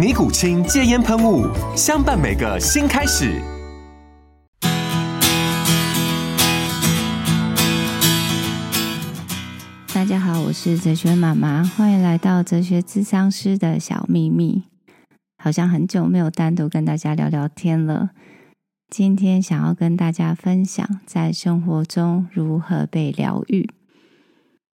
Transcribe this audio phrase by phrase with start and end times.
[0.00, 1.46] 尼古清戒烟喷雾，
[1.76, 3.38] 相伴每个新开始。
[9.92, 14.62] 大家好，我是哲学妈妈，欢迎来到哲学咨商师的小秘密。
[15.36, 18.12] 好像很久没有单独跟大家聊聊天了。
[18.88, 23.68] 今天想要跟大家分享，在生活中如何被疗愈。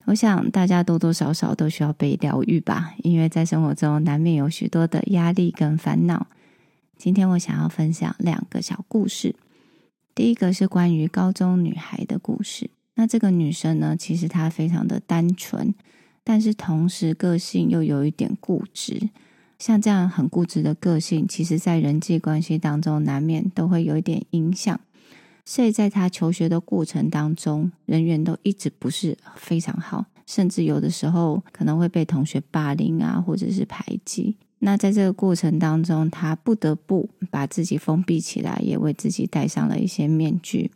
[0.06, 6.28] 我想大家多多少少都需要被疗愈吧，因为在生活中难免有许多的压力跟烦恼。
[6.95, 9.36] 今天我想要分享两个小故事。
[10.14, 12.70] 第一个是关于高中女孩的故事。
[12.94, 15.73] 那这个女生呢，其实她非常的单纯，
[16.23, 19.09] 但是同时个性又有一点固执。
[19.58, 24.80] 像这样很固执的个性，其实在人际关系当中难免都会有一点影响。
[25.45, 34.35] 所以在他求学的过程当中，人缘都一直不是非常好，甚至有的时候可能会被同学霸凌啊，或者是排挤。
[34.59, 40.71] 那在这个过程当中，他不得不把自己封闭起来，也为自己戴上了一些面具。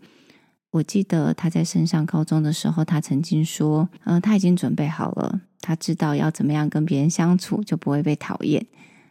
[0.70, 8.64] 我记得他在升上高中的时候，他曾经说：“嗯、他已经准备好了，他知道要怎么样跟别人相处，就不会被讨厌。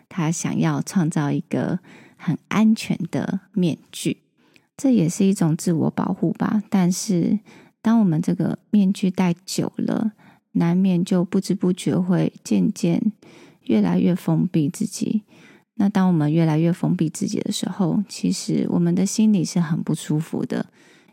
[0.08, 1.80] 他想要创造一个
[2.16, 4.18] 很安全的面具。”
[4.78, 7.40] 这也是一种自我保护吧，但是
[7.82, 10.12] 当我们这个面具戴久了，
[10.52, 13.12] 难免就不知不觉会渐渐
[13.62, 15.24] 越来越封闭自己。
[15.74, 20.66] 那当我们越来越封闭自己的时候，其实我们的心里是很不舒服的，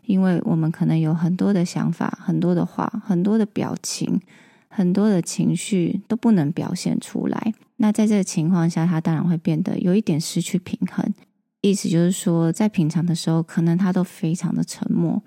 [0.04, 4.20] 因为我们可能有很多的想法、很多的话、很多的表情、
[4.68, 7.52] 很多的情绪都不能表现出来。
[7.78, 11.12] 那在这个情况下，他当然会变得有一点失去平衡。
[11.62, 15.20] 意思就是说，在平常的时候，可能他都非常的沉默，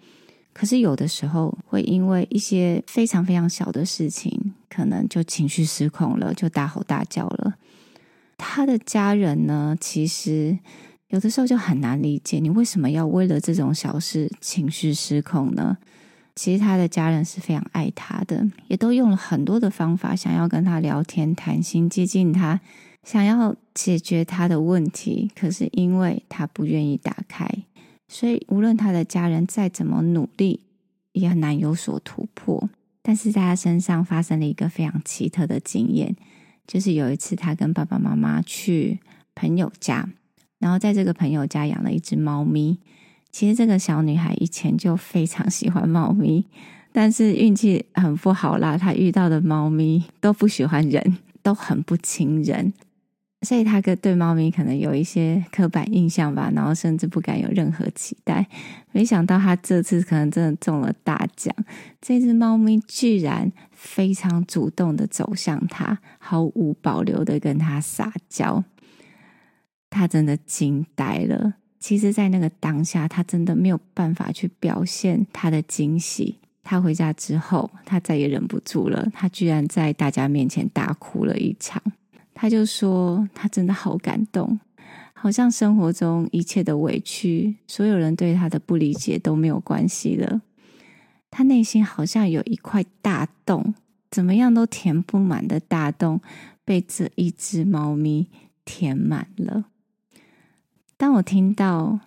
[0.53, 7.55] 可是有的时候会因为一些非常非常小的事情，可能就情绪失控了，就大吼大叫了。
[8.37, 10.57] 他的家人呢，其实
[11.09, 15.77] 有的时候就很难理解，你为什么要为了这种小事情绪失控呢？
[16.35, 22.61] 其实他的家人是非常爱他的，也都用了很多的方法，想要跟他聊天、谈心、接近他。
[23.03, 27.49] 想要解决他的问题，可是因为他不愿意打开，
[28.07, 30.61] 所以无论他的家人再怎么努力，
[31.13, 32.69] 也很难有所突破。
[33.01, 36.15] 但是在他身上发生了一个非常奇特的经验，
[36.67, 38.99] 就是有一次他跟爸爸妈妈去
[39.33, 40.07] 朋友家，
[40.59, 42.77] 然后在这个朋友家养了一只猫咪。
[43.31, 46.45] 其实这个小女孩以前就非常喜欢猫咪，
[46.91, 52.73] 但是运气很不好啦，她遇到的猫咪都不喜欢人，都很不亲人。
[53.41, 58.45] 所以他个对猫咪可能有一些刻板印象吧，然后甚至不敢有任何期待。
[58.91, 61.55] 没想到他这次可能真的中了大奖，
[62.01, 68.63] 这只猫咪居然非常主动的走向他，毫无保留的跟他撒娇。
[69.89, 71.53] 他真的惊呆了。
[71.79, 76.37] 其实，在那个当下，他真的没有办法去表现他的惊喜。
[76.61, 81.81] 他回家之后，他再也忍不住了，他居然在大家面前大哭了一场。
[82.41, 84.57] 他就说：“他真的好感动，
[85.11, 90.41] 好像生活中一切的委屈，所有人对他的不理解都没有关系了。
[91.29, 93.75] 他内心好像有一块大洞，
[94.09, 96.21] 怎么样都填不满的大洞，
[96.63, 98.29] 被这一只猫咪
[98.63, 99.65] 填满了。”
[100.95, 101.99] 当我听到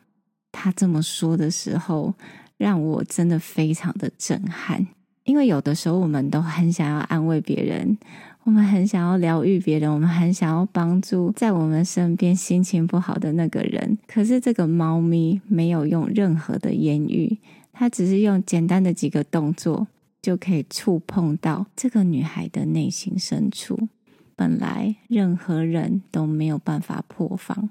[0.51, 2.15] 他这么说的时候，
[2.57, 4.87] 让我真的非常的震撼，
[5.25, 7.99] 因为有的时候我们都很想要安慰别人。
[8.45, 13.97] 我们很想要疗愈别人，我们很想要帮助在我们身边心情不好的那个人。
[14.07, 17.39] 可是这个猫咪没有用任何的言语，
[17.73, 19.87] 它只是用简单的几个动作
[20.21, 23.89] 就可以触碰到这个女孩的内心深处。
[24.35, 27.71] 本来任何人都没有办法破防。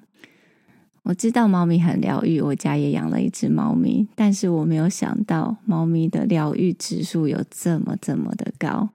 [1.03, 8.89] 我知道猫咪很疗愈，我家也养了一只猫咪，但是我没有想到猫咪的疗愈指数有这么这么的高。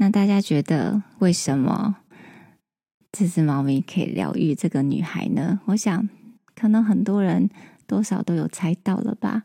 [0.00, 1.96] 那大家觉得为什么
[3.12, 5.60] 这只猫咪可以疗愈这个女孩呢？
[5.66, 6.08] 我想，
[6.56, 7.50] 可能很多人
[7.86, 9.42] 多少都有猜到了吧，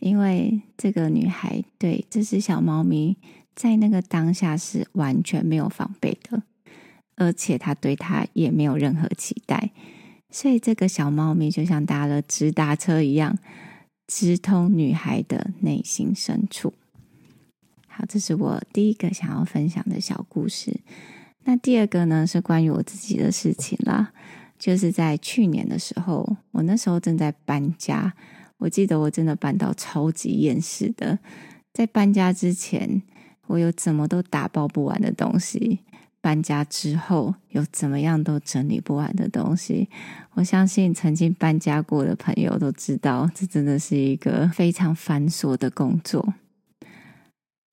[0.00, 3.16] 因为这个女孩对这只小猫咪
[3.54, 6.42] 在那个当下是完全没有防备的，
[7.14, 9.70] 而且她对它也没有任何期待。
[10.30, 13.38] 所以这个小猫咪就像搭了直达车一样，
[14.08, 16.74] 直通女孩的内心深处。
[17.94, 20.80] 好，这是我第一个想要分享的小故事。
[21.44, 24.12] 那第二个呢，是关于我自己的事情啦，
[24.58, 28.14] 就是在去年的时候，我那时候正在搬家。
[28.58, 31.18] 我记得我真的搬到超级厌世的。
[31.72, 33.02] 在搬家之前，
[33.48, 35.80] 我有怎么都打包不完的东西。
[36.20, 39.88] 搬家之后，有怎么样都整理不完的东西。
[40.34, 46.32] 我相信曾经搬家过的朋友都知道，这真的是一个非常繁琐的工作。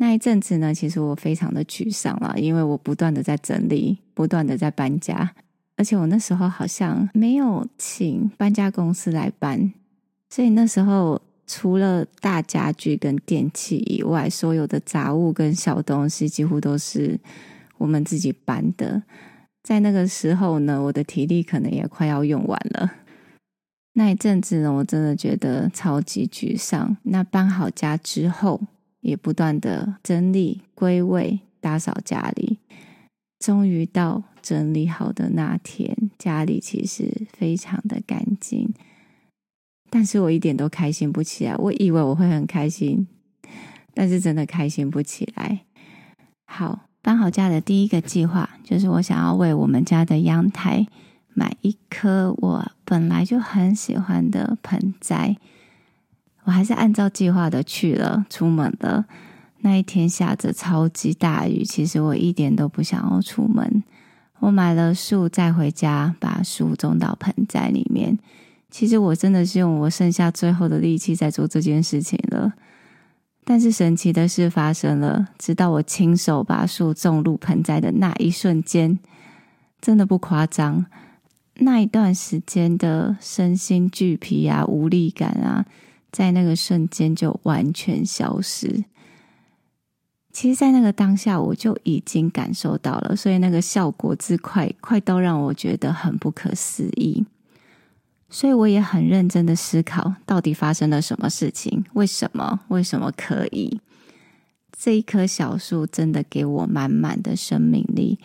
[0.01, 5.29] 那一阵子呢，其实我非常的沮丧了，因为我不断的在整理，不断的在搬家，
[5.75, 9.71] 而且我那时候好像没有请搬家公司来搬，
[10.29, 17.19] 所以那时候除了大家具跟电器以外，所有的杂物跟小东西几乎都是。
[17.79, 19.01] 我们自己搬的，
[19.63, 22.91] 在那个时候呢，我的体力可能也快要用完了。
[23.93, 26.97] 那一阵子呢，我真的觉得超级沮丧。
[27.03, 28.59] 那搬好家之后，
[29.01, 32.59] 也不断的整理、归位、打扫家里。
[33.39, 38.73] 终于到整理好的那天，家里其实非常的干净，
[39.89, 41.55] 但是我一点都开心不起来。
[41.55, 43.07] 我以为我会很开心，
[43.93, 45.61] 但是真的开心不起来。
[46.45, 46.85] 好。
[47.01, 50.85] 搬好家的第一个计划，就是我想要为我们家的阳台
[51.33, 55.37] 买一颗我本来就很喜欢的盆栽。
[56.43, 59.05] 我还是按照计划的去了，出门了。
[59.61, 63.83] 那一天下着超级大雨，其实我一点都不想要出门。
[64.39, 68.17] 我买了树，再回家把树种到盆栽里面。
[68.71, 72.53] 其实我真的是用我剩下最后的力气在做这件事情了。
[73.43, 78.97] 但是神奇的事发生了，直到我亲手把树种入盆栽的那一瞬间，
[79.81, 80.85] 真的不夸张，
[81.55, 85.65] 那一段时间的身心俱疲啊、无力感啊，
[86.11, 88.83] 在那个瞬间就完全消失。
[90.31, 97.25] 其实，在那个当下，我就已经感受到了，所以那个效果之快，快到让我觉得很不可思议。
[98.29, 101.83] 所以我也很认真的思考，到底发生了什么事情？
[101.93, 102.59] 为什么？
[102.67, 103.81] 为什么可以？
[104.71, 108.19] 这一棵小树真的给我满满的生命力。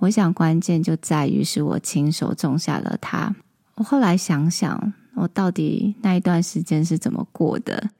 [0.00, 3.34] 我想关键就在于是我亲手种下了它。
[3.76, 7.90] 我后来想想，我到底那一段时间是怎么过的？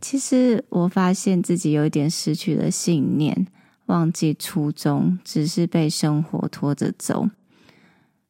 [0.00, 3.46] 其实我发现自己有一点失去了信念，
[3.86, 7.28] 忘记初衷，只是被生活拖着走。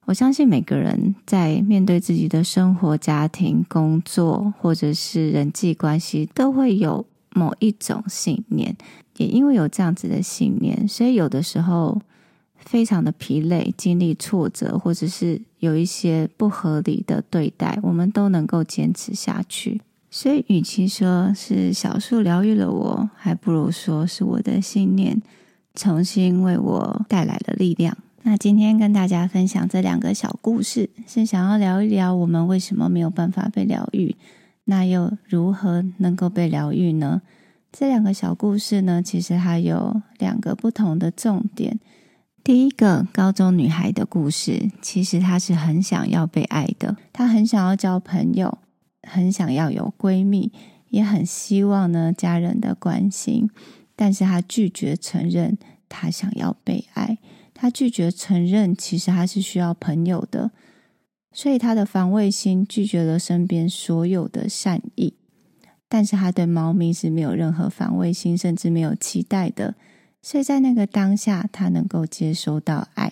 [0.06, 8.76] 我相信每个人在面对自己的生活、家庭、工作，或者是人际关系，都会有某一种信念。
[9.18, 12.00] 也因为有这样子的信念，所以有的时候
[12.56, 19.80] 非常的疲累，经历挫折，或者是有一些不合理的对待，我们都能够坚持下去。
[20.10, 25.22] 所以，与其说是小树疗愈了我，还不如说是我的信念
[25.74, 27.96] 重新为我带来了力量。
[28.22, 34.16] 那今天跟大家分享这两个小故事，是想要聊一聊我们为什么没有办法被疗愈，
[34.64, 37.22] 那又如何能够被疗愈呢？
[37.70, 41.78] 这两个小故事呢，其实还有两个不同的重点。
[42.50, 48.58] 第一个高中女孩的故事，其实她是很想要被爱的，她很想要交朋友，
[49.04, 50.50] 很想要有闺蜜，
[50.88, 53.48] 也很希望呢家人的关心，
[53.94, 55.56] 但是她拒绝承认
[55.88, 57.18] 她想要被爱。
[57.54, 60.50] 她拒绝承认，其实她是需要朋友的，
[61.32, 65.14] 所以她的防卫心拒绝了身边所有的善意。
[65.88, 69.76] 但是她对猫咪是没有任何防卫心，甚至没有期待的。
[70.22, 73.10] 所以在那个当下，他能够接收到爱。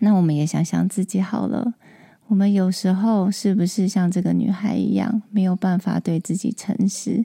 [0.00, 1.74] 那我们也想想自己好了，
[2.26, 7.24] 我们有时候是不是像这个女孩一样，没有办法对自己诚实？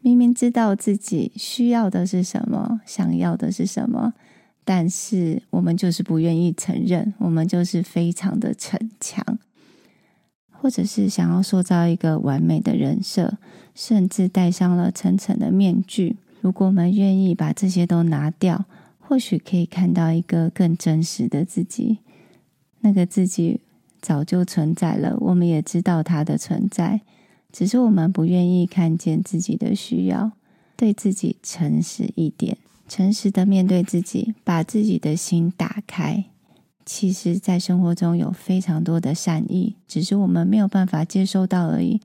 [0.00, 4.14] 明明知道自己需要的是什么，想要的是什么。
[4.64, 9.24] 但是我们就是不愿意承认，我们就是非常的逞强，
[10.50, 13.36] 或者是想要塑造一个完美的人设，
[13.74, 16.16] 甚至戴上了层层的面具。
[16.40, 18.64] 如果我们愿意把这些都拿掉，
[18.98, 21.98] 或许可以看到一个更真实的自己。
[22.80, 23.60] 那个自己
[24.00, 27.02] 早就存在了，我们也知道它的存在，
[27.52, 30.32] 只是我们不愿意看见自己的需要，
[30.76, 32.56] 对自己诚实一点，
[32.88, 36.24] 诚实的面对自己，把自己的心打开。
[36.86, 42.00] 其实，在生活中有非常多的善意，只是我们没有办法接收到而已。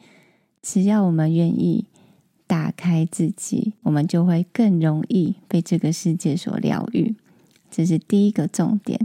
[0.61, 1.85] 只要我们愿意
[2.47, 7.15] 打开自己，我们就会更容易被这个世界所疗愈。
[7.69, 8.99] 这是第一个重点。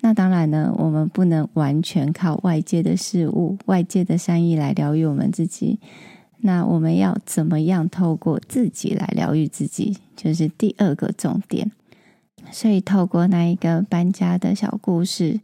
[0.00, 5.78] 那当然呢，我们不能完全靠外界的事物、外界的善意来疗愈我们自己。
[6.38, 11.70] 那我们要怎么样透过自己来疗愈自己，就是第二个重点。
[12.50, 15.40] 所以，透过那一个搬家的小故事，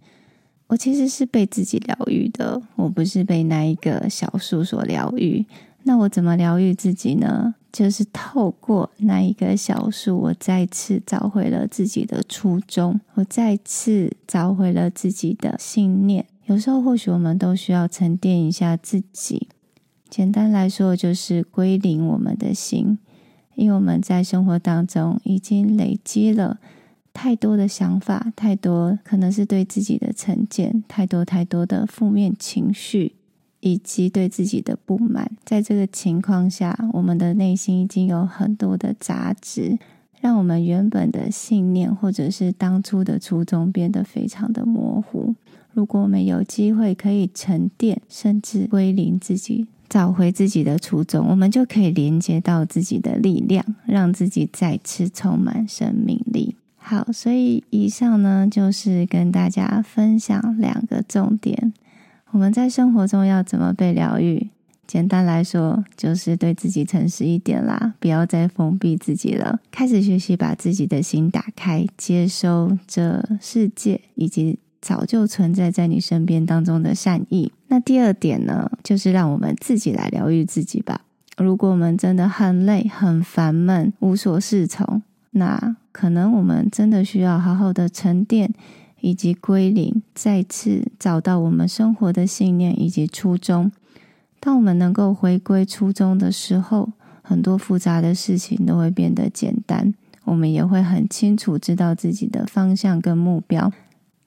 [0.67, 5.47] 我其实是被自己疗愈的，我不是被那一个小树所疗愈。
[5.82, 7.54] 那我怎么疗愈自己呢？
[7.72, 16.26] 就是透过那一个小树，我再次找回了自己的初衷，我再次找回了自己的信念。
[16.46, 19.49] 有时候，或许我们都需要沉淀一下自己。
[20.08, 22.99] 简单来说，就是归零我们的心，
[23.54, 26.58] 因为我们在生活当中已经累积了。
[27.12, 33.14] 太多的想法，太多可能是对自己的成见，太多太多的负面情绪，
[33.61, 35.31] 以及对自己的不满。
[35.45, 39.79] 在这个情况下，我们的内心已经有很多的杂质，
[40.21, 45.35] 让我们原本的信念或者是当初的初衷变得非常的模糊。
[45.73, 56.57] 如果我们有机会可以沉淀，甚至归零自己，找回自己的初衷，我们就可以连接到自己的力量，让自己再次充满生命力。
[56.76, 61.73] 好，所以以上呢，就是跟大家分享两个重点。
[62.32, 64.49] 我们在生活中要怎么被疗愈？
[64.87, 69.60] 简单来说，就是对自己诚实一点啦，不要再封闭自己了。
[69.70, 77.52] 开始学习把自己的心打开，接收这世界以及早就存在在你身边当中的善意。
[77.68, 81.02] 那第二点呢，就是让我们自己来疗愈自己吧。
[81.37, 88.52] 如果我们真的很累、很烦闷、无所适从，那可能我们真的需要好好的沉淀，
[89.00, 93.71] 以及归零，再次找到我们生活的信念以及初衷。
[94.38, 96.90] 当我们能够回归初衷的时候，
[97.23, 99.95] 很多复杂的事情都会变得简单。
[100.25, 103.73] 我们也会很清楚知道自己的方向跟目标。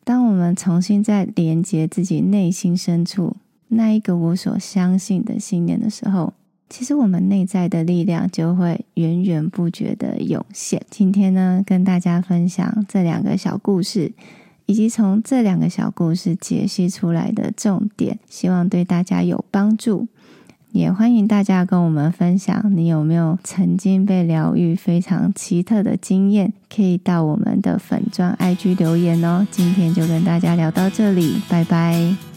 [0.04, 3.38] 当我们重新再连接自己内心深处
[3.70, 6.34] 那一个我所相信的信念的时候，
[6.70, 10.82] 其实我们内在的力量就会源源不绝的涌现。
[10.90, 14.12] 今天呢，跟大家分享这两个小故事，
[14.66, 20.08] 以及从这两个小故事解析出来的重点，希望对大家有帮助。
[20.72, 26.52] 也欢迎大家跟我们分享，你有没有曾经被疗愈非常奇特的经验？
[26.74, 29.46] 可以到我们的粉钻 IG 留言哦。
[29.52, 32.33] 今天就跟大家聊到这里，拜拜。